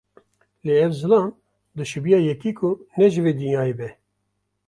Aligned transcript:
Lê 0.65 0.73
ev 0.85 0.91
zilam, 0.99 1.27
dişibiya 1.77 2.19
yekî 2.27 2.51
ku 2.57 2.69
ne 2.97 3.05
ji 3.13 3.21
vê 3.25 3.33
dinyayê 3.39 3.73
be. 3.79 3.89